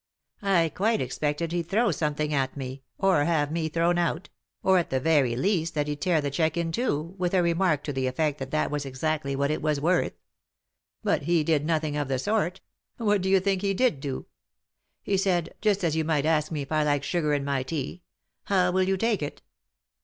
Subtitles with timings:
[0.41, 4.29] I quite expected he'd throw some thing at me; or have me thrown out;
[4.63, 7.83] or, at the very least, that he'd tear the cheque in two, with a remark
[7.83, 10.13] to the effect that that was exactly what it was worth.
[11.03, 12.61] But he did nothing of the sort;
[12.97, 14.25] what do you think he did do?
[15.03, 18.01] He said, just as you might ask me if I like sugar in my tea,
[18.45, 19.43] 'How will you take it